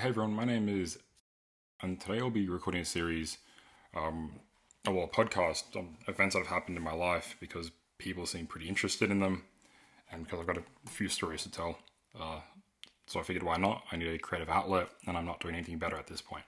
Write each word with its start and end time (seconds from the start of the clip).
Hey 0.00 0.08
everyone, 0.08 0.32
my 0.32 0.46
name 0.46 0.66
is, 0.66 0.98
and 1.82 2.00
today 2.00 2.20
I'll 2.20 2.30
be 2.30 2.48
recording 2.48 2.80
a 2.80 2.86
series, 2.86 3.36
um, 3.94 4.40
oh, 4.86 4.92
well, 4.92 5.04
a 5.04 5.08
podcast 5.08 5.76
on 5.76 5.98
events 6.08 6.34
that 6.34 6.38
have 6.38 6.48
happened 6.48 6.78
in 6.78 6.82
my 6.82 6.94
life 6.94 7.36
because 7.38 7.70
people 7.98 8.24
seem 8.24 8.46
pretty 8.46 8.66
interested 8.66 9.10
in 9.10 9.20
them, 9.20 9.44
and 10.10 10.24
because 10.24 10.40
I've 10.40 10.46
got 10.46 10.56
a 10.56 10.62
few 10.88 11.10
stories 11.10 11.42
to 11.42 11.50
tell. 11.50 11.76
Uh, 12.18 12.40
so 13.08 13.20
I 13.20 13.24
figured, 13.24 13.42
why 13.42 13.58
not? 13.58 13.82
I 13.92 13.96
need 13.96 14.08
a 14.08 14.18
creative 14.18 14.48
outlet, 14.48 14.88
and 15.06 15.18
I'm 15.18 15.26
not 15.26 15.38
doing 15.38 15.54
anything 15.54 15.76
better 15.76 15.96
at 15.96 16.06
this 16.06 16.22
point. 16.22 16.44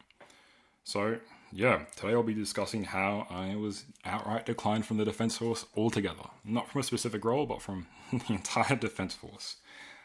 So 0.84 1.18
yeah, 1.52 1.84
today 1.94 2.14
I'll 2.14 2.22
be 2.22 2.32
discussing 2.32 2.84
how 2.84 3.26
I 3.28 3.54
was 3.56 3.84
outright 4.06 4.46
declined 4.46 4.86
from 4.86 4.96
the 4.96 5.04
Defense 5.04 5.36
Force 5.36 5.66
altogether. 5.76 6.24
Not 6.42 6.70
from 6.70 6.80
a 6.80 6.84
specific 6.84 7.22
role, 7.22 7.44
but 7.44 7.60
from 7.60 7.86
the 8.12 8.32
entire 8.32 8.76
Defense 8.76 9.12
Force. 9.12 9.56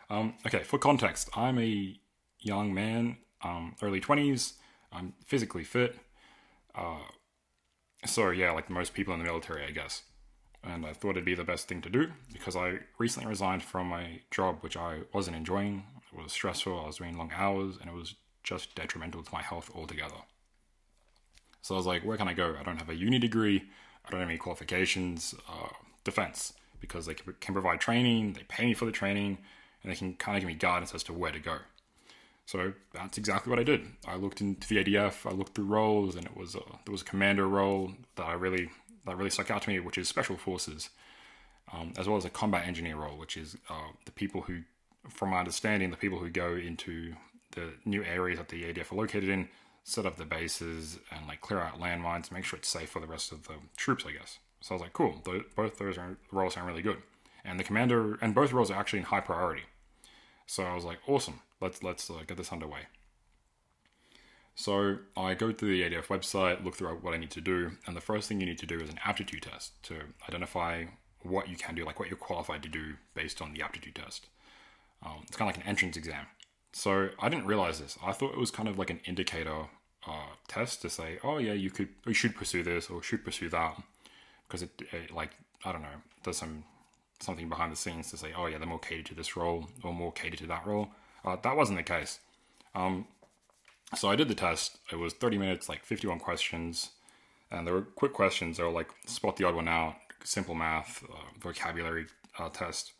Um, 0.10 0.34
okay, 0.46 0.64
for 0.64 0.78
context, 0.78 1.30
I'm 1.34 1.58
a 1.60 1.98
young 2.42 2.74
man, 2.74 3.16
um, 3.44 3.76
early 3.82 4.02
20s. 4.02 4.54
I'm 4.92 5.14
physically 5.26 5.64
fit. 5.64 5.98
Uh, 6.74 7.04
so, 8.06 8.30
yeah, 8.30 8.52
like 8.52 8.70
most 8.70 8.94
people 8.94 9.14
in 9.14 9.20
the 9.20 9.26
military, 9.26 9.66
I 9.66 9.72
guess. 9.72 10.04
And 10.64 10.86
I 10.86 10.94
thought 10.94 11.12
it'd 11.12 11.26
be 11.26 11.36
the 11.36 11.44
best 11.44 11.68
thing 11.68 11.82
to 11.82 11.90
do 11.90 12.12
because 12.34 12.56
I 12.56 12.80
recently 12.98 13.30
resigned 13.30 13.64
from 13.64 13.92
a 13.94 14.22
job 14.32 14.58
which 14.62 14.76
I 14.76 15.00
wasn't 15.14 15.38
enjoying. 15.38 15.84
It 16.12 16.22
was 16.22 16.32
stressful, 16.32 16.80
I 16.80 16.88
was 16.88 16.98
doing 16.98 17.18
long 17.18 17.32
hours, 17.36 17.78
and 17.80 17.90
it 17.90 17.94
was 17.94 18.16
just 18.44 18.76
detrimental 18.76 19.24
to 19.24 19.34
my 19.34 19.42
health 19.42 19.70
altogether. 19.76 20.16
So 21.62 21.76
I 21.76 21.78
was 21.78 21.86
like, 21.86 22.04
where 22.04 22.18
can 22.18 22.28
I 22.28 22.34
go? 22.34 22.56
I 22.60 22.64
don't 22.64 22.78
have 22.78 22.90
a 22.90 22.96
uni 22.96 23.20
degree. 23.20 23.64
I 24.06 24.10
don't 24.10 24.22
have 24.22 24.30
any 24.30 24.38
qualifications. 24.38 25.36
Uh, 25.50 25.70
defense, 26.08 26.54
because 26.80 27.06
they 27.06 27.14
can 27.14 27.54
provide 27.54 27.82
training, 27.82 28.34
they 28.34 28.44
pay 28.48 28.66
me 28.66 28.74
for 28.74 28.86
the 28.86 28.92
training, 28.92 29.38
and 29.84 29.92
they 29.92 29.96
can 29.96 30.14
kind 30.14 30.38
of 30.38 30.42
give 30.42 30.48
me 30.48 30.56
guidance 30.56 30.96
as 30.96 31.04
to 31.04 31.14
where 31.14 31.32
to 31.32 31.40
go. 31.40 31.58
So 32.48 32.72
that's 32.94 33.18
exactly 33.18 33.50
what 33.50 33.60
I 33.60 33.64
did. 33.64 33.82
I 34.08 34.16
looked 34.16 34.40
into 34.40 34.70
the 34.70 34.82
ADF, 34.82 35.30
I 35.30 35.34
looked 35.34 35.54
through 35.54 35.66
roles, 35.66 36.16
and 36.16 36.26
it 36.26 36.36
was 36.36 36.56
a, 36.56 36.62
there 36.86 36.94
was 36.94 37.02
a 37.02 37.06
commando 37.06 37.46
role 37.46 37.92
that 38.16 38.24
I 38.26 38.34
really 38.34 38.70
that 39.06 39.18
really 39.18 39.30
stuck 39.30 39.52
out 39.52 39.64
to 39.64 39.70
me, 39.70 39.82
which 39.82 39.98
is 39.98 40.08
special 40.08 40.38
forces, 40.38 40.90
um, 41.74 41.92
as 41.98 42.08
well 42.08 42.16
as 42.16 42.24
a 42.24 42.30
combat 42.30 42.66
engineer 42.66 42.96
role, 42.96 43.18
which 43.18 43.36
is 43.36 43.58
uh, 43.70 43.92
the 44.06 44.14
people 44.14 44.42
who, 44.42 44.62
from 45.10 45.32
my 45.32 45.40
understanding, 45.40 45.92
the 45.92 45.98
people 45.98 46.20
who 46.20 46.30
go 46.30 46.56
into 46.56 47.16
the 47.52 47.74
new 47.84 48.02
areas 48.04 48.40
that 48.40 48.48
the 48.48 48.64
ADF 48.64 48.94
are 48.94 48.96
located 48.96 49.28
in 49.28 49.50
set 49.84 50.06
up 50.06 50.16
the 50.16 50.26
bases 50.26 51.00
and 51.12 51.28
like 51.28 51.42
clear 51.42 51.60
out 51.60 51.80
landmines, 51.82 52.32
make 52.32 52.46
sure 52.46 52.58
it's 52.58 52.70
safe 52.70 52.90
for 52.90 53.02
the 53.02 53.08
rest 53.08 53.34
of 53.34 53.48
the 53.48 53.56
troops, 53.76 54.06
I 54.08 54.12
guess. 54.12 54.40
So 54.62 54.74
I 54.74 54.76
was 54.76 54.82
like, 54.84 54.94
cool, 54.94 55.22
both 55.56 55.78
those 55.78 55.98
roles 56.32 56.54
sound 56.54 56.68
really 56.68 56.82
good. 56.82 57.02
And 57.44 57.60
the 57.60 57.64
commando 57.66 58.18
and 58.22 58.34
both 58.34 58.54
roles 58.54 58.72
are 58.72 58.80
actually 58.80 59.00
in 59.00 59.06
high 59.06 59.22
priority. 59.22 59.64
So 60.48 60.64
I 60.64 60.74
was 60.74 60.86
like, 60.86 61.00
awesome, 61.08 61.42
let's 61.62 61.84
let's 61.84 62.10
uh, 62.10 62.24
get 62.26 62.38
this 62.38 62.52
underway. 62.52 62.82
So 64.56 64.98
I 65.16 65.36
go 65.36 65.52
to 65.52 65.66
the 65.66 65.84
ADF 65.84 66.08
website, 66.08 66.66
look 66.66 66.76
through 66.76 66.96
what 66.96 67.14
I 67.14 67.18
need 67.18 67.30
to 67.32 67.42
do, 67.42 67.74
and 67.86 67.96
the 67.96 68.02
first 68.02 68.28
thing 68.28 68.40
you 68.40 68.48
need 68.48 68.58
to 68.58 68.66
do 68.66 68.80
is 68.80 68.90
an 68.90 69.00
aptitude 69.06 69.44
test 69.44 69.84
to 69.84 69.98
identify 70.28 70.86
what 71.22 71.48
you 71.48 71.56
can 71.56 71.76
do, 71.76 71.86
like 71.86 72.00
what 72.00 72.10
you're 72.10 72.18
qualified 72.18 72.64
to 72.64 72.70
do 72.70 72.96
based 73.14 73.40
on 73.40 73.54
the 73.54 73.62
aptitude 73.62 73.94
test. 73.94 74.26
Um, 75.06 75.20
it's 75.28 75.36
kind 75.36 75.48
of 75.48 75.56
like 75.56 75.64
an 75.64 75.70
entrance 75.70 75.96
exam. 75.96 76.26
So 76.74 77.10
I 77.20 77.30
didn't 77.30 77.46
realize 77.46 77.80
this. 77.80 78.00
I 78.04 78.14
thought 78.14 78.34
it 78.34 78.40
was 78.40 78.50
kind 78.50 78.68
of 78.68 78.80
like 78.80 78.90
an 78.90 79.02
indicator 79.06 79.68
uh, 80.08 80.34
test 80.48 80.82
to 80.82 80.90
say, 80.90 81.20
oh 81.24 81.38
yeah, 81.38 81.54
you 81.54 81.70
could, 81.70 81.90
you 82.08 82.14
should 82.14 82.36
pursue 82.36 82.64
this 82.64 82.90
or 82.90 83.04
should 83.04 83.24
pursue 83.24 83.50
that, 83.50 83.80
because 84.48 84.64
it, 84.64 84.72
it, 84.92 85.12
like 85.12 85.32
I 85.66 85.72
don't 85.72 85.84
know, 85.84 86.02
does 86.24 86.38
some 86.38 86.64
something 87.20 87.50
behind 87.50 87.72
the 87.72 87.76
scenes 87.76 88.10
to 88.12 88.18
say, 88.18 88.34
oh 88.38 88.46
yeah, 88.48 88.58
they're 88.58 88.68
more 88.68 88.80
catered 88.80 89.06
to 89.08 89.16
this 89.16 89.36
role 89.36 89.68
or 89.84 89.94
more 89.94 90.12
catered 90.12 90.40
to 90.40 90.48
that 90.48 90.66
role. 90.66 90.90
Uh, 91.26 91.36
that 91.42 91.56
wasn't 91.56 91.78
the 91.78 91.84
case. 91.84 92.20
Um, 92.76 93.08
so 93.96 94.10
I 94.10 94.16
did 94.16 94.28
the 94.28 94.36
test. 94.36 94.78
It 94.92 94.98
was 94.98 95.14
30 95.14 95.38
minutes, 95.38 95.70
like 95.70 95.84
51 95.84 96.20
questions, 96.20 96.92
and 97.52 97.66
there 97.66 97.74
were 97.74 97.82
quick 97.82 98.14
questions. 98.14 98.58
They 98.58 98.64
were 98.64 98.70
like 98.70 98.90
spot 99.06 99.38
the 99.38 99.46
odd 99.46 99.56
one 99.56 99.68
out, 99.68 99.96
simple 100.24 100.56
math, 100.56 101.04
uh, 101.04 101.16
vocabulary 101.40 102.08
uh, 102.38 102.50
test, 102.50 102.92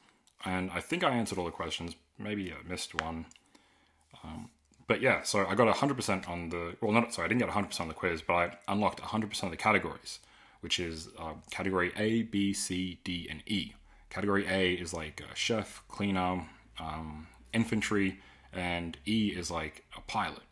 and 0.46 0.72
I 0.72 0.80
think 0.80 1.04
I 1.04 1.12
answered 1.12 1.38
all 1.38 1.46
the 1.46 1.52
questions. 1.52 1.96
Maybe 2.18 2.52
I 2.52 2.68
missed 2.68 3.00
one. 3.02 3.26
Um, 4.24 4.50
but 4.88 5.02
yeah, 5.02 5.22
so 5.24 5.46
I 5.46 5.54
got 5.54 5.74
100% 5.74 6.30
on 6.30 6.50
the, 6.50 6.76
well, 6.82 6.94
not, 6.94 7.14
sorry, 7.14 7.26
I 7.26 7.28
didn't 7.28 7.42
get 7.42 7.50
100% 7.50 7.82
on 7.82 7.90
the 7.90 7.94
quiz, 7.94 8.22
but 8.22 8.34
I 8.34 8.52
unlocked 8.70 9.02
100% 9.02 9.44
of 9.44 9.52
the 9.52 9.58
categories, 9.58 10.20
which 10.62 10.80
is 10.80 11.10
uh, 11.20 11.34
category 11.52 11.92
A, 11.98 12.24
B, 12.24 12.54
C, 12.54 13.00
D, 13.04 13.28
and 13.30 13.44
E. 13.46 13.74
Category 14.10 14.46
A 14.48 14.74
is 14.74 14.94
like 14.94 15.22
a 15.22 15.36
chef, 15.36 15.84
cleaner, 15.88 16.48
um, 16.80 17.28
infantry, 17.54 18.20
and 18.54 18.98
E 19.06 19.34
is 19.36 19.52
like 19.52 19.86
a 19.96 20.02
pilot. 20.02 20.44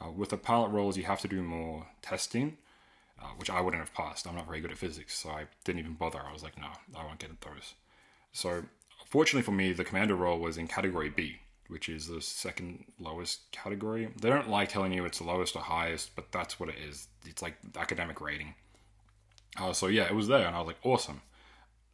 Uh, 0.00 0.10
with 0.10 0.30
the 0.30 0.36
pilot 0.36 0.68
roles, 0.68 0.96
you 0.96 1.04
have 1.04 1.20
to 1.20 1.28
do 1.28 1.42
more 1.42 1.86
testing, 2.00 2.56
uh, 3.20 3.28
which 3.36 3.50
I 3.50 3.60
wouldn't 3.60 3.82
have 3.82 3.94
passed. 3.94 4.26
I'm 4.26 4.34
not 4.34 4.46
very 4.46 4.60
good 4.60 4.70
at 4.70 4.78
physics, 4.78 5.16
so 5.18 5.30
I 5.30 5.44
didn't 5.64 5.80
even 5.80 5.94
bother. 5.94 6.20
I 6.20 6.32
was 6.32 6.42
like, 6.42 6.58
no, 6.58 6.68
I 6.96 7.04
won't 7.04 7.18
get 7.18 7.30
those. 7.40 7.74
So, 8.32 8.64
fortunately 9.06 9.42
for 9.42 9.52
me, 9.52 9.72
the 9.72 9.84
commando 9.84 10.14
role 10.14 10.38
was 10.38 10.56
in 10.56 10.66
category 10.66 11.10
B, 11.10 11.36
which 11.68 11.88
is 11.88 12.08
the 12.08 12.20
second 12.20 12.84
lowest 12.98 13.50
category. 13.52 14.08
They 14.20 14.28
don't 14.28 14.48
like 14.48 14.70
telling 14.70 14.92
you 14.92 15.04
it's 15.04 15.18
the 15.18 15.24
lowest 15.24 15.54
or 15.54 15.62
highest, 15.62 16.16
but 16.16 16.32
that's 16.32 16.58
what 16.58 16.68
it 16.68 16.76
is. 16.86 17.08
It's 17.26 17.42
like 17.42 17.56
academic 17.76 18.20
rating. 18.20 18.54
Uh, 19.56 19.72
so 19.72 19.86
yeah, 19.86 20.04
it 20.04 20.14
was 20.14 20.28
there, 20.28 20.46
and 20.46 20.56
I 20.56 20.58
was 20.58 20.66
like, 20.66 20.78
awesome. 20.82 21.20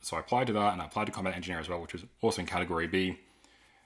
So 0.00 0.16
I 0.16 0.20
applied 0.20 0.46
to 0.48 0.52
that, 0.54 0.72
and 0.72 0.82
I 0.82 0.86
applied 0.86 1.06
to 1.06 1.12
combat 1.12 1.34
engineer 1.34 1.60
as 1.60 1.68
well, 1.68 1.80
which 1.80 1.92
was 1.92 2.04
also 2.20 2.40
in 2.40 2.46
category 2.46 2.86
B. 2.86 3.18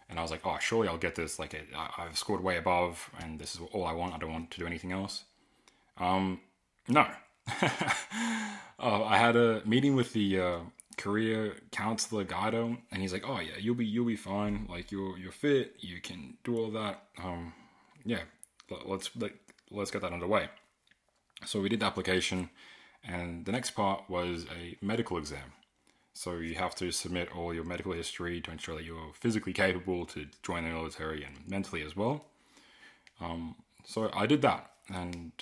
And 0.09 0.19
I 0.19 0.23
was 0.23 0.31
like, 0.31 0.43
oh, 0.45 0.59
surely 0.61 0.89
I'll 0.89 0.99
get 0.99 1.15
this. 1.15 1.39
Like, 1.39 1.55
I've 1.97 2.19
scored 2.19 2.43
way 2.43 2.59
above, 2.59 3.11
and 3.21 3.39
this 3.39 3.55
is 3.55 3.61
all 3.73 3.85
I 3.85 3.93
want. 3.93 4.15
I 4.15 4.19
don't 4.19 4.33
want 4.33 4.51
to 4.51 4.61
do 4.61 4.67
anything 4.67 4.93
else. 4.93 5.25
Um, 5.97 6.41
no. 6.89 7.07
uh, 7.63 9.05
I 9.05 9.17
had 9.17 9.37
a 9.37 9.63
meeting 9.65 9.97
with 9.97 10.13
the 10.13 10.39
uh, 10.39 10.59
career 10.97 11.57
counselor 11.71 12.25
Guido, 12.25 12.77
and 12.91 13.03
he's 13.03 13.13
like, 13.13 13.25
"Oh 13.27 13.41
yeah, 13.41 13.59
you'll 13.59 13.75
be 13.75 13.87
you'll 13.87 14.07
be 14.07 14.17
fine. 14.17 14.67
Like 14.69 14.93
you're 14.93 15.19
you're 15.19 15.33
fit. 15.33 15.75
You 15.81 16.01
can 16.01 16.37
do 16.45 16.59
all 16.59 16.71
that. 16.73 17.05
Um, 17.23 17.53
yeah, 18.05 18.23
let's 18.87 19.11
let, 19.17 19.33
let's 19.71 19.91
get 19.91 20.03
that 20.03 20.13
underway." 20.13 20.49
So 21.47 21.61
we 21.61 21.69
did 21.69 21.81
the 21.81 21.87
application, 21.87 22.51
and 23.03 23.45
the 23.45 23.53
next 23.53 23.73
part 23.73 24.09
was 24.09 24.47
a 24.57 24.77
medical 24.85 25.17
exam. 25.19 25.53
So 26.15 26.35
you 26.35 26.55
have 26.57 26.75
to 26.77 26.93
submit 26.93 27.35
all 27.35 27.55
your 27.55 27.65
medical 27.65 27.93
history 27.93 28.41
to 28.43 28.51
ensure 28.51 28.77
that 28.77 28.85
you're 28.85 29.13
physically 29.15 29.53
capable 29.53 30.05
to 30.07 30.27
join 30.43 30.65
the 30.65 30.71
military 30.71 31.25
and 31.25 31.37
mentally 31.49 31.83
as 31.83 31.97
well. 31.97 32.27
Um, 33.21 33.57
so 33.85 34.11
I 34.15 34.27
did 34.27 34.43
that, 34.43 34.71
and 34.89 35.33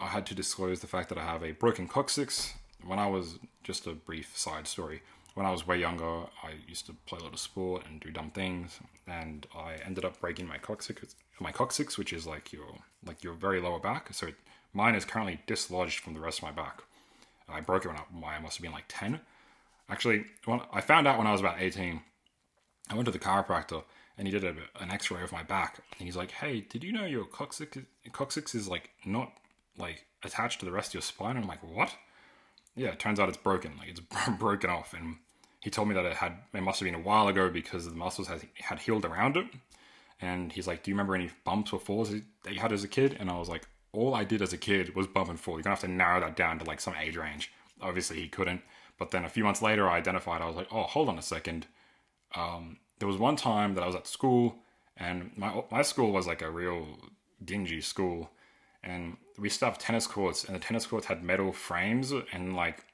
I 0.00 0.06
had 0.08 0.26
to 0.26 0.34
disclose 0.34 0.80
the 0.80 0.86
fact 0.86 1.08
that 1.10 1.18
I 1.18 1.24
have 1.24 1.42
a 1.42 1.52
broken 1.52 1.86
coccyx 1.86 2.54
when 2.84 2.98
I 2.98 3.06
was 3.06 3.38
just 3.62 3.86
a 3.86 3.92
brief 3.92 4.36
side 4.36 4.66
story. 4.66 5.02
When 5.34 5.46
I 5.46 5.52
was 5.52 5.66
way 5.66 5.78
younger, 5.78 6.24
I 6.42 6.54
used 6.66 6.86
to 6.86 6.92
play 7.06 7.18
a 7.20 7.22
lot 7.22 7.32
of 7.32 7.38
sport 7.38 7.84
and 7.88 8.00
do 8.00 8.10
dumb 8.10 8.30
things, 8.30 8.80
and 9.06 9.46
I 9.54 9.76
ended 9.84 10.04
up 10.04 10.20
breaking 10.20 10.48
my 10.48 10.58
coccyx. 10.58 11.14
My 11.38 11.52
coccyx, 11.52 11.96
which 11.96 12.12
is 12.12 12.26
like 12.26 12.52
your 12.52 12.66
like 13.06 13.22
your 13.22 13.34
very 13.34 13.60
lower 13.60 13.78
back. 13.78 14.12
So 14.12 14.28
mine 14.74 14.94
is 14.94 15.04
currently 15.04 15.40
dislodged 15.46 16.00
from 16.00 16.14
the 16.14 16.20
rest 16.20 16.38
of 16.38 16.44
my 16.44 16.52
back. 16.52 16.82
I 17.48 17.60
broke 17.60 17.84
it 17.84 17.88
when 17.88 17.96
I, 17.96 18.36
I 18.36 18.40
must 18.40 18.56
have 18.56 18.62
been 18.62 18.72
like 18.72 18.84
ten. 18.88 19.20
Actually, 19.90 20.24
when 20.44 20.60
I 20.72 20.80
found 20.80 21.06
out 21.06 21.18
when 21.18 21.26
I 21.26 21.32
was 21.32 21.40
about 21.40 21.60
eighteen. 21.60 22.02
I 22.88 22.94
went 22.94 23.06
to 23.06 23.12
the 23.12 23.20
chiropractor 23.20 23.84
and 24.18 24.26
he 24.26 24.32
did 24.32 24.44
a, 24.44 24.54
an 24.82 24.90
X-ray 24.90 25.22
of 25.22 25.32
my 25.32 25.42
back, 25.42 25.80
and 25.98 26.06
he's 26.06 26.16
like, 26.16 26.30
"Hey, 26.30 26.60
did 26.60 26.84
you 26.84 26.92
know 26.92 27.06
your 27.06 27.24
coccyx 27.24 27.78
coccyx 28.12 28.54
is 28.54 28.68
like 28.68 28.90
not 29.04 29.32
like 29.78 30.04
attached 30.22 30.60
to 30.60 30.66
the 30.66 30.72
rest 30.72 30.90
of 30.90 30.94
your 30.94 31.02
spine?" 31.02 31.36
And 31.36 31.44
I'm 31.44 31.48
like, 31.48 31.62
"What?" 31.62 31.94
yeah, 32.76 32.88
it 32.88 32.98
turns 32.98 33.18
out 33.18 33.28
it's 33.28 33.38
broken. 33.38 33.76
Like 33.78 33.88
it's 33.88 34.00
broken 34.38 34.70
off, 34.70 34.92
and 34.92 35.16
he 35.60 35.70
told 35.70 35.88
me 35.88 35.94
that 35.94 36.04
it 36.04 36.16
had 36.16 36.34
it 36.52 36.62
must 36.62 36.80
have 36.80 36.86
been 36.86 36.94
a 36.94 37.02
while 37.02 37.28
ago 37.28 37.48
because 37.48 37.86
the 37.86 37.96
muscles 37.96 38.28
had 38.28 38.42
had 38.56 38.80
healed 38.80 39.04
around 39.04 39.36
it. 39.36 39.46
And 40.20 40.52
he's 40.52 40.66
like, 40.66 40.82
"Do 40.82 40.90
you 40.90 40.94
remember 40.94 41.14
any 41.14 41.30
bumps 41.44 41.72
or 41.72 41.80
falls 41.80 42.10
that 42.10 42.52
you 42.52 42.60
had 42.60 42.72
as 42.72 42.84
a 42.84 42.88
kid?" 42.88 43.16
And 43.18 43.30
I 43.30 43.38
was 43.38 43.48
like, 43.48 43.66
"All 43.92 44.14
I 44.14 44.24
did 44.24 44.42
as 44.42 44.52
a 44.52 44.58
kid 44.58 44.94
was 44.94 45.06
bump 45.06 45.30
and 45.30 45.40
fall. 45.40 45.54
You're 45.54 45.62
gonna 45.62 45.76
have 45.76 45.80
to 45.80 45.88
narrow 45.88 46.20
that 46.20 46.36
down 46.36 46.58
to 46.58 46.64
like 46.66 46.80
some 46.80 46.94
age 47.00 47.16
range." 47.16 47.50
Obviously, 47.80 48.20
he 48.20 48.28
couldn't. 48.28 48.60
But 49.00 49.10
then 49.10 49.24
a 49.24 49.30
few 49.30 49.42
months 49.42 49.62
later, 49.62 49.88
I 49.88 49.96
identified. 49.96 50.42
I 50.42 50.46
was 50.46 50.54
like, 50.54 50.68
"Oh, 50.70 50.82
hold 50.82 51.08
on 51.08 51.18
a 51.18 51.22
second. 51.22 51.66
Um, 52.34 52.76
there 52.98 53.08
was 53.08 53.16
one 53.16 53.34
time 53.34 53.74
that 53.74 53.82
I 53.82 53.86
was 53.86 53.96
at 53.96 54.06
school, 54.06 54.56
and 54.96 55.32
my 55.36 55.64
my 55.70 55.82
school 55.82 56.12
was 56.12 56.26
like 56.28 56.42
a 56.42 56.50
real 56.50 56.86
dingy 57.42 57.80
school, 57.80 58.30
and 58.84 59.16
we 59.38 59.46
used 59.46 59.60
have 59.62 59.78
tennis 59.78 60.06
courts, 60.06 60.44
and 60.44 60.54
the 60.54 60.60
tennis 60.60 60.86
courts 60.86 61.06
had 61.06 61.24
metal 61.24 61.50
frames, 61.52 62.12
and 62.32 62.54
like 62.54 62.84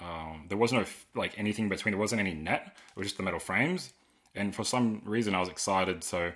um, 0.00 0.46
there 0.48 0.58
was 0.58 0.72
no 0.72 0.84
like 1.14 1.38
anything 1.38 1.68
between. 1.68 1.92
There 1.92 2.00
wasn't 2.00 2.22
any 2.22 2.34
net. 2.34 2.74
It 2.96 2.98
was 2.98 3.06
just 3.08 3.18
the 3.18 3.22
metal 3.22 3.40
frames. 3.40 3.92
And 4.34 4.54
for 4.54 4.64
some 4.64 5.02
reason, 5.04 5.34
I 5.34 5.40
was 5.40 5.50
excited, 5.50 6.02
so 6.02 6.32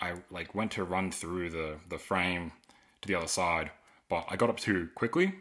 I 0.00 0.14
like 0.30 0.54
went 0.54 0.72
to 0.72 0.84
run 0.84 1.10
through 1.10 1.50
the 1.50 1.76
the 1.90 1.98
frame 1.98 2.52
to 3.02 3.08
the 3.08 3.14
other 3.14 3.28
side, 3.28 3.70
but 4.08 4.24
I 4.30 4.36
got 4.36 4.48
up 4.48 4.58
too 4.58 4.88
quickly, 4.94 5.34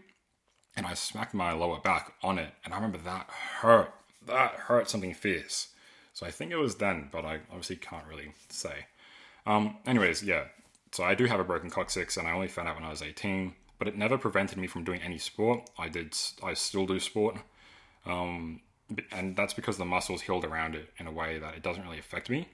and 0.75 0.85
I 0.85 0.93
smacked 0.93 1.33
my 1.33 1.53
lower 1.53 1.79
back 1.79 2.13
on 2.23 2.39
it, 2.39 2.53
and 2.63 2.73
I 2.73 2.77
remember 2.77 2.97
that 2.99 3.29
hurt. 3.59 3.93
That 4.25 4.51
hurt 4.51 4.89
something 4.89 5.13
fierce. 5.13 5.69
So 6.13 6.25
I 6.25 6.31
think 6.31 6.51
it 6.51 6.57
was 6.57 6.75
then, 6.75 7.09
but 7.11 7.25
I 7.25 7.39
obviously 7.49 7.75
can't 7.75 8.05
really 8.07 8.33
say. 8.49 8.85
Um, 9.45 9.77
anyways, 9.85 10.23
yeah, 10.23 10.45
so 10.91 11.03
I 11.03 11.15
do 11.15 11.25
have 11.25 11.39
a 11.39 11.43
broken 11.43 11.69
coccyx, 11.69 12.17
and 12.17 12.27
I 12.27 12.33
only 12.33 12.47
found 12.47 12.67
out 12.67 12.75
when 12.75 12.83
I 12.83 12.89
was 12.89 13.01
18. 13.01 13.55
But 13.79 13.87
it 13.87 13.97
never 13.97 14.17
prevented 14.17 14.57
me 14.57 14.67
from 14.67 14.83
doing 14.83 15.01
any 15.01 15.17
sport. 15.17 15.69
I 15.77 15.89
did. 15.89 16.15
I 16.43 16.53
still 16.53 16.85
do 16.85 16.99
sport, 16.99 17.37
um, 18.05 18.61
and 19.11 19.35
that's 19.35 19.53
because 19.53 19.77
the 19.77 19.85
muscles 19.85 20.21
healed 20.21 20.45
around 20.45 20.75
it 20.75 20.89
in 20.99 21.07
a 21.07 21.11
way 21.11 21.39
that 21.39 21.55
it 21.55 21.63
doesn't 21.63 21.83
really 21.83 21.99
affect 21.99 22.29
me. 22.29 22.47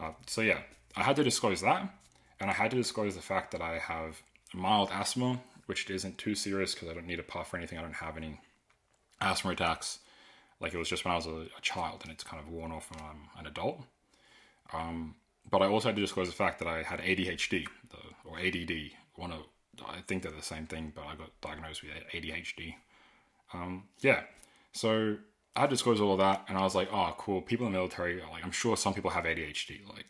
Uh, 0.00 0.12
so 0.26 0.40
yeah, 0.40 0.60
I 0.96 1.02
had 1.02 1.16
to 1.16 1.24
disclose 1.24 1.60
that, 1.62 1.92
and 2.40 2.48
I 2.48 2.52
had 2.52 2.70
to 2.70 2.76
disclose 2.76 3.16
the 3.16 3.20
fact 3.20 3.50
that 3.50 3.60
I 3.60 3.78
have 3.78 4.22
mild 4.54 4.90
asthma, 4.92 5.40
which 5.68 5.88
isn't 5.90 6.16
too 6.16 6.34
serious 6.34 6.74
because 6.74 6.88
I 6.88 6.94
don't 6.94 7.06
need 7.06 7.20
a 7.20 7.22
puff 7.22 7.52
or 7.52 7.58
anything. 7.58 7.78
I 7.78 7.82
don't 7.82 7.92
have 7.92 8.16
any 8.16 8.40
asthma 9.20 9.50
attacks. 9.50 9.98
Like 10.60 10.72
it 10.72 10.78
was 10.78 10.88
just 10.88 11.04
when 11.04 11.12
I 11.12 11.16
was 11.16 11.26
a, 11.26 11.46
a 11.56 11.60
child, 11.60 12.00
and 12.02 12.10
it's 12.10 12.24
kind 12.24 12.42
of 12.42 12.48
worn 12.48 12.72
off 12.72 12.90
when 12.90 13.04
I'm 13.04 13.28
an 13.38 13.46
adult. 13.46 13.82
Um, 14.72 15.14
but 15.50 15.60
I 15.62 15.66
also 15.66 15.88
had 15.88 15.96
to 15.96 16.02
disclose 16.02 16.28
the 16.28 16.34
fact 16.34 16.58
that 16.60 16.68
I 16.68 16.82
had 16.82 17.00
ADHD 17.00 17.66
the, 17.90 17.98
or 18.24 18.38
ADD. 18.38 18.92
One 19.14 19.30
of 19.30 19.42
I 19.86 20.00
think 20.06 20.22
they're 20.22 20.32
the 20.32 20.42
same 20.42 20.66
thing, 20.66 20.92
but 20.94 21.04
I 21.06 21.14
got 21.14 21.30
diagnosed 21.42 21.82
with 21.82 21.92
ADHD. 22.12 22.74
Um, 23.52 23.84
yeah, 24.00 24.22
so 24.72 25.16
I 25.54 25.60
had 25.60 25.66
to 25.66 25.74
disclose 25.74 26.00
all 26.00 26.12
of 26.12 26.18
that, 26.18 26.44
and 26.48 26.56
I 26.56 26.62
was 26.62 26.74
like, 26.74 26.88
oh, 26.92 27.14
cool. 27.18 27.42
People 27.42 27.66
in 27.66 27.72
the 27.72 27.78
military, 27.78 28.22
like 28.32 28.42
I'm 28.42 28.52
sure 28.52 28.74
some 28.74 28.94
people 28.94 29.10
have 29.10 29.24
ADHD. 29.24 29.86
Like 29.86 30.06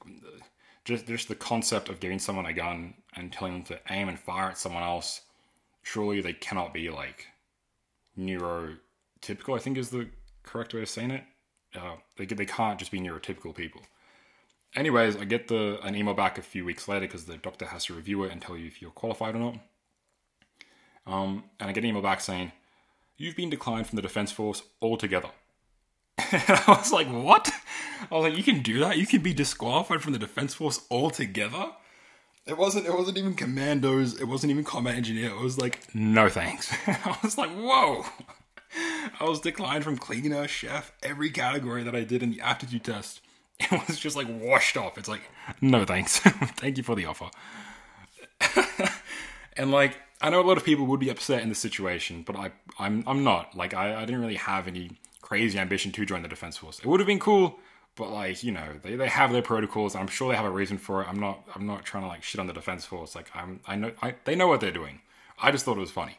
just 0.85 1.07
just 1.07 1.29
the 1.29 1.35
concept 1.35 1.89
of 1.89 2.01
giving 2.01 2.21
someone 2.21 2.47
a 2.47 2.53
gun 2.53 2.95
and 3.17 3.33
telling 3.33 3.55
them 3.55 3.63
to 3.65 3.81
aim 3.91 4.09
and 4.09 4.19
fire 4.19 4.51
at 4.51 4.59
someone 4.59 4.85
else. 4.85 5.23
Surely 5.83 6.21
they 6.21 6.33
cannot 6.33 6.75
be 6.75 6.91
like 6.91 7.27
neurotypical. 8.19 9.57
I 9.57 9.59
think 9.59 9.79
is 9.79 9.91
the 9.91 10.09
correct 10.43 10.75
way 10.75 10.83
of 10.83 10.89
saying 10.89 11.11
it. 11.11 11.25
Uh, 11.75 11.97
they 12.17 12.27
they 12.27 12.47
can't 12.47 12.79
just 12.79 12.91
be 12.91 13.01
neurotypical 13.01 13.55
people. 13.55 13.83
Anyways, 14.75 15.17
I 15.17 15.25
get 15.25 15.49
the 15.49 15.79
an 15.83 15.95
email 15.95 16.15
back 16.15 16.39
a 16.39 16.43
few 16.43 16.65
weeks 16.65 16.89
later 16.89 17.07
because 17.07 17.25
the 17.25 17.37
doctor 17.39 17.67
has 17.67 17.87
to 17.87 17.95
review 17.95 18.25
it 18.25 18.33
and 18.33 18.41
tell 18.41 18.57
you 18.57 18.67
if 18.67 18.83
you're 18.83 18.91
qualified 18.91 19.35
or 19.35 19.39
not. 19.39 19.59
Um, 21.07 21.45
and 21.59 21.71
I 21.71 21.73
get 21.73 21.85
an 21.85 21.91
email 21.91 22.03
back 22.03 22.21
saying, 22.21 22.53
You've 23.17 23.37
been 23.37 23.51
declined 23.51 23.87
from 23.87 23.97
the 23.97 24.03
Defense 24.03 24.31
Force 24.31 24.63
altogether. 24.83 25.31
and 26.19 26.43
I 26.49 26.65
was 26.79 26.93
like, 26.93 27.09
What? 27.09 27.51
I 28.11 28.15
was 28.15 28.25
like, 28.25 28.37
You 28.37 28.45
can 28.45 28.63
do 28.63 28.79
that? 28.81 28.99
You 28.99 29.07
can 29.07 29.23
be 29.23 29.33
disqualified 29.33 30.03
from 30.03 30.13
the 30.13 30.19
Defense 30.19 30.55
Force 30.55 30.83
altogether? 30.91 31.73
It 32.49 32.57
wasn't 32.57 32.87
it 32.87 32.95
wasn't 32.95 33.19
even 33.19 33.35
commandos, 33.35 34.19
it 34.19 34.25
wasn't 34.25 34.51
even 34.51 34.65
combat 34.65 34.95
engineer. 34.95 35.31
It 35.31 35.41
was 35.41 35.59
like, 35.59 35.95
no 35.95 36.29
thanks. 36.29 36.73
I 36.87 37.19
was 37.23 37.37
like, 37.37 37.51
whoa. 37.51 38.05
I 39.21 39.25
was 39.25 39.41
declined 39.41 39.85
from 39.85 39.99
cleaner, 39.99 40.47
chef, 40.49 40.93
every 41.03 41.31
category 41.31 41.83
that 41.83 41.95
I 41.95 42.05
did 42.05 42.23
in 42.23 42.31
the 42.31 42.41
aptitude 42.41 42.85
test. 42.85 43.21
it 43.61 43.89
was 43.89 43.99
just 43.99 44.17
like 44.17 44.29
washed 44.29 44.77
off. 44.77 44.99
It's 44.99 45.09
like, 45.09 45.23
no 45.61 45.85
thanks. 45.85 46.19
Thank 46.21 46.77
you 46.77 46.83
for 46.83 46.95
the 46.95 47.07
offer. 47.07 47.29
and 49.57 49.71
like, 49.71 49.99
I 50.21 50.31
know 50.31 50.41
a 50.41 50.47
lot 50.47 50.57
of 50.57 50.65
people 50.65 50.87
would 50.87 51.01
be 51.01 51.09
upset 51.09 51.43
in 51.43 51.49
this 51.49 51.59
situation, 51.59 52.23
but 52.23 52.37
I, 52.37 52.53
I'm, 52.79 53.05
I'm 53.07 53.25
not. 53.25 53.57
Like, 53.57 53.75
I, 53.75 53.95
I 53.97 54.05
didn't 54.05 54.21
really 54.21 54.37
have 54.37 54.69
any 54.69 54.93
crazy 55.23 55.59
ambition 55.59 55.93
to 55.93 56.07
join 56.07 56.23
the 56.23 56.29
defense 56.29 56.57
force. 56.57 56.79
It 56.79 56.87
would 56.87 57.01
have 57.01 57.07
been 57.07 57.19
cool, 57.19 57.59
but 57.99 58.11
like, 58.11 58.43
you 58.43 58.53
know, 58.53 58.67
they, 58.83 58.97
they 58.97 59.09
have 59.09 59.33
their 59.33 59.43
protocols. 59.43 59.95
I'm 59.95 60.07
sure 60.07 60.31
they 60.31 60.37
have 60.37 60.47
a 60.47 60.51
reason 60.51 60.79
for 60.79 61.03
it. 61.03 61.09
I'm 61.09 61.21
not, 61.21 61.41
I'm 61.55 61.67
not 61.67 61.85
trying 61.85 62.05
to 62.05 62.09
like 62.09 62.23
shit 62.23 62.41
on 62.41 62.47
the 62.47 62.53
defense 62.53 62.85
force. 62.87 63.15
Like, 63.15 63.31
I'm, 63.35 63.61
I 63.67 63.77
know, 63.77 63.93
I, 64.01 64.15
they 64.25 64.37
know 64.37 64.47
what 64.49 64.61
they're 64.61 64.71
doing. 64.71 65.01
I 65.41 65.51
just 65.51 65.65
thought 65.65 65.77
it 65.77 65.81
was 65.81 65.91
funny. 65.91 66.17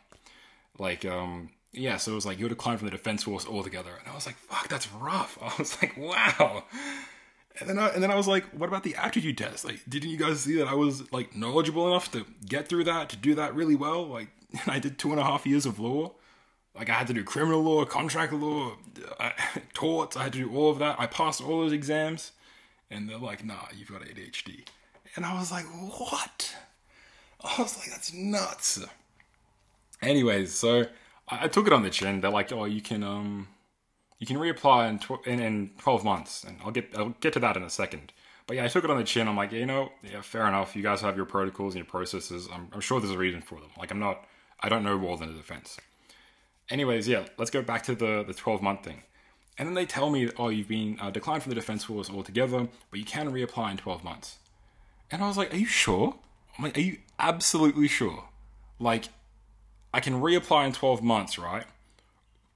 Like, 0.78 1.06
um, 1.06 1.50
yeah, 1.72 1.98
so 1.98 2.12
it 2.12 2.16
was 2.16 2.26
like 2.26 2.40
you're 2.40 2.50
declined 2.50 2.80
from 2.80 2.88
the 2.88 2.92
defense 2.92 3.24
force 3.24 3.46
altogether, 3.46 3.92
and 4.00 4.08
I 4.10 4.16
was 4.16 4.26
like, 4.26 4.38
"Fuck, 4.38 4.70
that's 4.70 4.92
rough." 4.94 5.38
I 5.42 5.52
was 5.60 5.80
like, 5.82 5.96
"Wow." 5.98 6.64
And 7.60 7.70
then 7.70 7.78
I 7.78 7.90
and 7.90 8.02
then 8.02 8.12
I 8.12 8.16
was 8.16 8.28
like, 8.28 8.46
what 8.52 8.70
about 8.70 8.84
the 8.84 8.96
aptitude 8.96 9.38
test? 9.38 9.66
Like, 9.66 9.82
didn't 9.88 10.10
you 10.10 10.18
guys 10.18 10.40
see 10.42 10.56
that 10.58 10.68
I 10.68 10.76
was 10.76 11.12
like 11.12 11.36
knowledgeable 11.36 11.88
enough 11.88 12.12
to 12.14 12.26
get 12.46 12.70
through 12.70 12.86
that, 12.86 13.10
to 13.10 13.18
do 13.18 13.36
that 13.36 13.54
really 13.54 13.76
well? 13.76 14.06
Like, 14.06 14.30
I 14.68 14.80
did 14.80 14.98
two 14.98 15.12
and 15.12 15.20
a 15.20 15.24
half 15.24 15.46
years 15.46 15.66
of 15.66 15.80
law. 15.80 16.14
Like, 16.76 16.90
I 16.90 16.94
had 16.94 17.08
to 17.08 17.14
do 17.14 17.24
criminal 17.24 17.62
law, 17.62 17.84
contract 17.86 18.32
law, 18.34 18.78
I, 19.20 19.34
torts. 19.74 20.16
I 20.16 20.24
had 20.24 20.34
to 20.34 20.40
do 20.40 20.56
all 20.56 20.72
of 20.72 20.80
that. 20.80 21.00
I 21.00 21.08
passed 21.08 21.42
all 21.42 21.62
those 21.62 21.74
exams, 21.74 22.32
and 22.90 23.10
they're 23.10 23.18
like, 23.18 23.44
nah, 23.44 23.68
you've 23.76 23.92
got 23.92 24.02
ADHD. 24.02 24.66
And 25.16 25.26
I 25.26 25.38
was 25.38 25.52
like, 25.52 25.66
what? 25.66 26.56
I 27.44 27.62
was 27.62 27.78
like, 27.78 27.90
that's 27.90 28.14
nuts. 28.14 28.84
Anyways, 30.02 30.54
so 30.54 30.86
I, 31.28 31.46
I 31.46 31.48
took 31.48 31.68
it 31.68 31.74
on 31.74 31.84
the 31.84 31.90
chin. 31.90 32.22
They're 32.22 32.32
like, 32.32 32.52
oh, 32.52 32.66
you 32.66 32.82
can 32.82 33.04
um 33.04 33.48
you 34.20 34.28
can 34.28 34.38
reapply 34.38 34.90
in, 34.90 35.00
tw- 35.00 35.26
in, 35.26 35.40
in 35.40 35.72
12 35.78 36.04
months, 36.04 36.44
and 36.44 36.58
I'll 36.64 36.72
get 36.72 36.90
I'll 36.98 37.16
get 37.22 37.34
to 37.34 37.40
that 37.40 37.58
in 37.58 37.64
a 37.64 37.70
second. 37.70 38.12
But 38.48 38.58
yeah, 38.58 38.66
I 38.66 38.68
took 38.68 38.84
it 38.84 38.90
on 38.90 38.98
the 38.98 39.04
chin. 39.04 39.28
I'm 39.28 39.38
like, 39.38 39.52
you 39.52 39.66
know, 39.66 39.92
yeah, 40.04 40.22
fair 40.22 40.48
enough. 40.48 40.76
You 40.76 40.82
guys 40.82 41.02
have 41.02 41.16
your 41.16 41.26
protocols 41.26 41.76
and 41.76 41.80
your 41.80 41.90
processes. 41.90 42.50
I'm, 42.52 42.68
I'm 42.74 42.82
sure 42.82 43.00
there's 43.00 43.14
a 43.14 43.18
reason 43.18 43.42
for 43.42 43.60
them. 43.60 43.70
Like, 43.78 43.92
I'm 43.92 44.00
not, 44.00 44.26
I 44.60 44.70
don't 44.70 44.84
know 44.84 44.98
more 44.98 45.18
than 45.18 45.28
the 45.32 45.38
defense. 45.38 45.78
Anyways, 46.70 47.08
yeah, 47.08 47.26
let's 47.38 47.52
go 47.52 47.62
back 47.62 47.84
to 47.84 47.96
the 47.96 48.24
the 48.24 48.34
12 48.34 48.62
month 48.62 48.84
thing. 48.84 49.04
And 49.58 49.68
then 49.68 49.76
they 49.76 49.86
tell 49.86 50.10
me, 50.10 50.30
oh, 50.38 50.48
you've 50.50 50.70
been 50.70 50.98
uh, 51.02 51.12
declined 51.12 51.44
from 51.44 51.50
the 51.50 51.56
defense 51.56 51.84
force 51.84 52.10
altogether, 52.10 52.70
but 52.90 53.00
you 53.00 53.06
can 53.06 53.30
reapply 53.32 53.72
in 53.72 53.78
12 53.78 54.06
months. 54.06 54.38
And 55.12 55.22
I 55.22 55.28
was 55.28 55.36
like, 55.36 55.54
are 55.54 55.58
you 55.58 55.66
sure? 55.66 56.16
I'm 56.58 56.64
like, 56.64 56.78
are 56.78 56.82
you 56.82 57.00
absolutely 57.18 57.90
sure? 57.90 58.30
Like, 58.80 59.10
I 59.94 60.00
can 60.00 60.22
reapply 60.22 60.68
in 60.68 60.72
12 60.72 61.04
months, 61.04 61.38
right? 61.38 61.66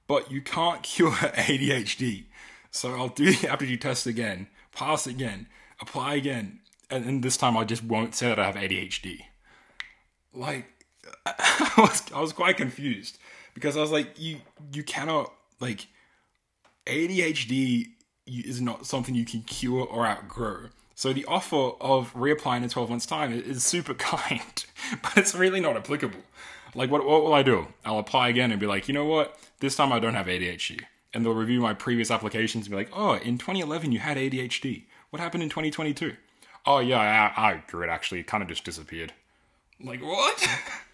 but 0.06 0.30
you 0.30 0.40
can't 0.40 0.82
cure 0.94 1.12
ADHD. 1.12 2.24
So 2.70 2.94
I'll 2.94 3.08
do 3.08 3.32
the 3.32 3.48
aptitude 3.48 3.80
test 3.80 4.06
again, 4.06 4.48
pass 4.72 5.06
again, 5.06 5.46
apply 5.80 6.14
again, 6.14 6.60
and 6.90 7.04
then 7.04 7.20
this 7.20 7.36
time 7.36 7.56
I 7.56 7.64
just 7.64 7.84
won't 7.84 8.14
say 8.14 8.28
that 8.28 8.38
I 8.38 8.46
have 8.46 8.56
ADHD. 8.56 9.22
Like, 10.32 10.66
I 11.26 11.72
was, 11.78 12.02
I 12.12 12.20
was 12.20 12.32
quite 12.32 12.56
confused 12.56 13.18
because 13.54 13.76
I 13.76 13.80
was 13.80 13.90
like, 13.90 14.18
you 14.18 14.38
you 14.72 14.82
cannot 14.82 15.32
like 15.60 15.86
ADHD 16.86 17.88
is 18.26 18.60
not 18.60 18.86
something 18.86 19.14
you 19.14 19.24
can 19.24 19.42
cure 19.42 19.86
or 19.86 20.06
outgrow. 20.06 20.68
So 20.94 21.12
the 21.12 21.24
offer 21.24 21.72
of 21.80 22.14
reapplying 22.14 22.62
in 22.62 22.68
12 22.68 22.90
months' 22.90 23.06
time 23.06 23.32
is 23.32 23.64
super 23.64 23.94
kind, 23.94 24.64
but 25.02 25.16
it's 25.16 25.34
really 25.34 25.60
not 25.60 25.76
applicable. 25.76 26.20
Like, 26.74 26.90
what, 26.90 27.06
what 27.06 27.22
will 27.22 27.34
I 27.34 27.42
do? 27.42 27.68
I'll 27.84 27.98
apply 27.98 28.28
again 28.28 28.50
and 28.50 28.60
be 28.60 28.66
like, 28.66 28.88
you 28.88 28.94
know 28.94 29.04
what? 29.04 29.38
This 29.60 29.76
time 29.76 29.92
I 29.92 30.00
don't 30.00 30.14
have 30.14 30.26
ADHD. 30.26 30.80
And 31.12 31.24
they'll 31.24 31.34
review 31.34 31.60
my 31.60 31.74
previous 31.74 32.10
applications 32.10 32.66
and 32.66 32.72
be 32.72 32.76
like, 32.76 32.90
oh, 32.92 33.14
in 33.14 33.38
2011 33.38 33.92
you 33.92 34.00
had 34.00 34.16
ADHD. 34.16 34.84
What 35.10 35.20
happened 35.20 35.44
in 35.44 35.48
2022? 35.48 36.14
Oh, 36.66 36.78
yeah, 36.78 37.32
I, 37.36 37.50
I 37.50 37.62
grew 37.68 37.84
it 37.84 37.88
actually. 37.88 38.20
It 38.20 38.26
kind 38.26 38.42
of 38.42 38.48
just 38.48 38.64
disappeared. 38.64 39.12
like, 39.80 40.02
what? 40.02 40.48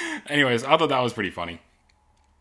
Anyways, 0.28 0.64
I 0.64 0.76
thought 0.76 0.88
that 0.88 1.00
was 1.00 1.12
pretty 1.12 1.30
funny. 1.30 1.60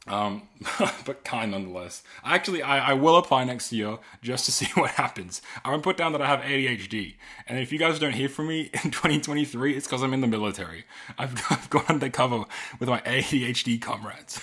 Um, 0.08 0.48
but 1.06 1.24
kind 1.26 1.52
nonetheless. 1.52 2.02
Actually, 2.24 2.62
I, 2.62 2.92
I 2.92 2.94
will 2.94 3.18
apply 3.18 3.44
next 3.44 3.74
year 3.74 3.98
just 4.22 4.46
to 4.46 4.52
see 4.54 4.68
what 4.80 4.92
happens. 4.92 5.42
I'm 5.66 5.72
gonna 5.72 5.84
put 5.84 5.98
down 5.98 6.14
that 6.14 6.22
I 6.22 6.28
have 6.28 6.42
ADHD, 6.42 7.16
and 7.48 7.60
if 7.60 7.72
you 7.72 7.80
guys 7.80 8.00
don't 8.00 8.14
hear 8.14 8.30
from 8.30 8.48
me 8.48 8.70
in 8.84 8.92
2023, 8.92 9.76
it's 9.76 9.86
because 9.86 10.04
I'm 10.04 10.14
in 10.14 10.22
the 10.22 10.28
military. 10.28 10.86
I've, 11.18 11.34
I've 11.50 11.70
gone 11.70 11.86
undercover 11.90 12.46
with 12.80 12.90
my 12.90 13.02
ADHD 13.02 13.82
comrades. 13.82 14.40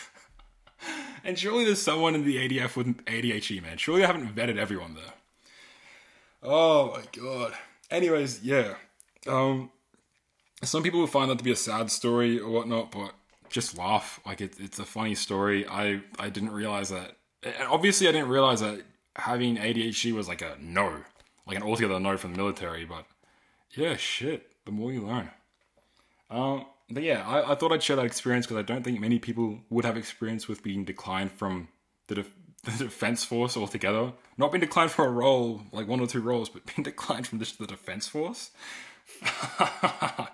and 1.24 1.38
surely 1.38 1.64
there's 1.64 1.80
someone 1.80 2.14
in 2.14 2.24
the 2.24 2.36
ADF 2.36 2.76
with 2.76 3.04
ADHD, 3.06 3.62
man. 3.62 3.78
Surely 3.78 4.04
I 4.04 4.06
haven't 4.06 4.34
vetted 4.34 4.58
everyone 4.58 4.94
there. 4.94 5.14
Oh 6.42 6.92
my 6.92 7.02
god. 7.12 7.54
Anyways, 7.90 8.42
yeah. 8.42 8.74
Um, 9.26 9.70
some 10.64 10.82
people 10.82 11.00
will 11.00 11.06
find 11.06 11.30
that 11.30 11.38
to 11.38 11.44
be 11.44 11.52
a 11.52 11.56
sad 11.56 11.90
story 11.90 12.38
or 12.38 12.50
whatnot, 12.50 12.90
but 12.90 13.12
just 13.48 13.78
laugh. 13.78 14.20
Like 14.26 14.40
it, 14.40 14.54
it's 14.58 14.78
a 14.78 14.84
funny 14.84 15.14
story. 15.14 15.66
I 15.66 16.00
I 16.18 16.28
didn't 16.28 16.52
realize 16.52 16.90
that. 16.90 17.16
Obviously, 17.68 18.08
I 18.08 18.12
didn't 18.12 18.28
realize 18.28 18.60
that 18.60 18.82
having 19.16 19.56
ADHD 19.56 20.12
was 20.12 20.28
like 20.28 20.42
a 20.42 20.56
no, 20.60 21.02
like 21.46 21.56
an 21.56 21.62
altogether 21.62 22.00
no 22.00 22.16
from 22.16 22.32
the 22.32 22.38
military. 22.38 22.84
But 22.84 23.04
yeah, 23.72 23.96
shit. 23.96 24.50
The 24.64 24.72
more 24.72 24.92
you 24.92 25.06
learn. 25.06 25.30
Um, 26.30 26.64
but 26.90 27.02
yeah, 27.02 27.26
I, 27.26 27.52
I 27.52 27.54
thought 27.54 27.72
I'd 27.72 27.82
share 27.82 27.96
that 27.96 28.06
experience 28.06 28.46
because 28.46 28.58
I 28.58 28.62
don't 28.62 28.82
think 28.82 29.00
many 29.00 29.18
people 29.18 29.60
would 29.70 29.84
have 29.84 29.96
experience 29.96 30.48
with 30.48 30.62
being 30.62 30.84
declined 30.84 31.32
from 31.32 31.68
the, 32.08 32.16
def- 32.16 32.34
the 32.64 32.84
defense 32.84 33.24
force 33.24 33.56
altogether. 33.56 34.12
Not 34.36 34.52
being 34.52 34.60
declined 34.60 34.90
for 34.90 35.04
a 35.06 35.10
role, 35.10 35.62
like 35.72 35.86
one 35.86 36.00
or 36.00 36.06
two 36.06 36.20
roles, 36.20 36.48
but 36.48 36.64
being 36.66 36.82
declined 36.84 37.26
from 37.26 37.38
just 37.38 37.58
the 37.58 37.66
defense 37.66 38.08
force. 38.08 38.50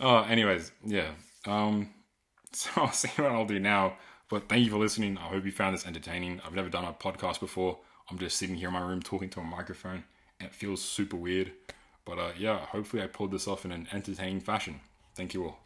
Oh, 0.00 0.22
anyways, 0.22 0.72
yeah. 0.84 1.10
Um, 1.46 1.90
so 2.52 2.70
I'll 2.76 2.92
see 2.92 3.08
what 3.16 3.32
I'll 3.32 3.46
do 3.46 3.58
now. 3.58 3.94
But 4.28 4.48
thank 4.48 4.64
you 4.64 4.70
for 4.70 4.78
listening. 4.78 5.18
I 5.18 5.28
hope 5.28 5.44
you 5.44 5.52
found 5.52 5.74
this 5.74 5.86
entertaining. 5.86 6.40
I've 6.44 6.54
never 6.54 6.70
done 6.70 6.84
a 6.84 6.92
podcast 6.92 7.40
before. 7.40 7.78
I'm 8.10 8.18
just 8.18 8.38
sitting 8.38 8.56
here 8.56 8.68
in 8.68 8.74
my 8.74 8.80
room 8.80 9.02
talking 9.02 9.28
to 9.30 9.40
a 9.40 9.44
microphone, 9.44 10.04
and 10.40 10.48
it 10.48 10.54
feels 10.54 10.82
super 10.82 11.16
weird. 11.16 11.52
But 12.04 12.18
uh, 12.18 12.32
yeah, 12.38 12.58
hopefully 12.58 13.02
I 13.02 13.06
pulled 13.06 13.30
this 13.30 13.46
off 13.46 13.64
in 13.64 13.72
an 13.72 13.88
entertaining 13.92 14.40
fashion. 14.40 14.80
Thank 15.14 15.34
you 15.34 15.44
all. 15.44 15.58